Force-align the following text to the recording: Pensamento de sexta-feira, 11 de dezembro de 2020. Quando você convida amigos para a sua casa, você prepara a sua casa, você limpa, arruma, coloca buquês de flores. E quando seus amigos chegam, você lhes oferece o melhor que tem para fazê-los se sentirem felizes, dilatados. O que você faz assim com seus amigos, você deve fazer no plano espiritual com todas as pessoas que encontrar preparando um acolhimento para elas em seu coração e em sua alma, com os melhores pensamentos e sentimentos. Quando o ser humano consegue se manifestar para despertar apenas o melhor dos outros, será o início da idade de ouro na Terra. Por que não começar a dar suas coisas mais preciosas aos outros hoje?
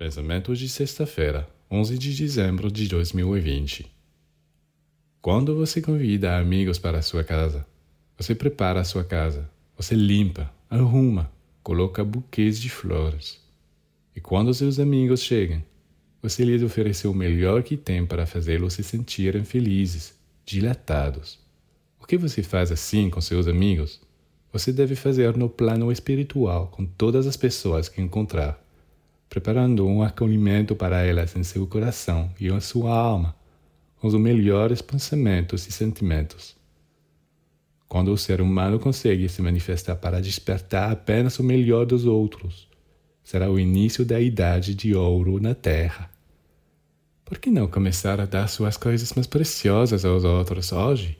Pensamento 0.00 0.56
de 0.56 0.66
sexta-feira, 0.66 1.46
11 1.70 1.98
de 1.98 2.16
dezembro 2.16 2.72
de 2.72 2.88
2020. 2.88 3.86
Quando 5.20 5.54
você 5.54 5.82
convida 5.82 6.38
amigos 6.38 6.78
para 6.78 7.00
a 7.00 7.02
sua 7.02 7.22
casa, 7.22 7.66
você 8.16 8.34
prepara 8.34 8.80
a 8.80 8.84
sua 8.84 9.04
casa, 9.04 9.50
você 9.76 9.94
limpa, 9.94 10.50
arruma, 10.70 11.30
coloca 11.62 12.02
buquês 12.02 12.58
de 12.58 12.70
flores. 12.70 13.42
E 14.16 14.22
quando 14.22 14.54
seus 14.54 14.78
amigos 14.78 15.22
chegam, 15.22 15.62
você 16.22 16.46
lhes 16.46 16.62
oferece 16.62 17.06
o 17.06 17.12
melhor 17.12 17.62
que 17.62 17.76
tem 17.76 18.06
para 18.06 18.24
fazê-los 18.24 18.72
se 18.72 18.82
sentirem 18.82 19.44
felizes, 19.44 20.14
dilatados. 20.46 21.38
O 22.00 22.06
que 22.06 22.16
você 22.16 22.42
faz 22.42 22.72
assim 22.72 23.10
com 23.10 23.20
seus 23.20 23.46
amigos, 23.46 24.00
você 24.50 24.72
deve 24.72 24.96
fazer 24.96 25.36
no 25.36 25.50
plano 25.50 25.92
espiritual 25.92 26.68
com 26.68 26.86
todas 26.86 27.26
as 27.26 27.36
pessoas 27.36 27.86
que 27.86 28.00
encontrar 28.00 28.69
preparando 29.30 29.86
um 29.86 30.02
acolhimento 30.02 30.74
para 30.74 31.02
elas 31.06 31.36
em 31.36 31.44
seu 31.44 31.64
coração 31.64 32.28
e 32.38 32.48
em 32.48 32.60
sua 32.60 32.92
alma, 32.92 33.36
com 33.96 34.08
os 34.08 34.14
melhores 34.14 34.82
pensamentos 34.82 35.68
e 35.68 35.72
sentimentos. 35.72 36.56
Quando 37.88 38.12
o 38.12 38.18
ser 38.18 38.40
humano 38.40 38.80
consegue 38.80 39.28
se 39.28 39.40
manifestar 39.40 39.94
para 39.94 40.20
despertar 40.20 40.90
apenas 40.90 41.38
o 41.38 41.44
melhor 41.44 41.86
dos 41.86 42.06
outros, 42.06 42.68
será 43.22 43.48
o 43.48 43.58
início 43.58 44.04
da 44.04 44.20
idade 44.20 44.74
de 44.74 44.96
ouro 44.96 45.40
na 45.40 45.54
Terra. 45.54 46.10
Por 47.24 47.38
que 47.38 47.52
não 47.52 47.68
começar 47.68 48.20
a 48.20 48.26
dar 48.26 48.48
suas 48.48 48.76
coisas 48.76 49.12
mais 49.12 49.28
preciosas 49.28 50.04
aos 50.04 50.24
outros 50.24 50.72
hoje? 50.72 51.16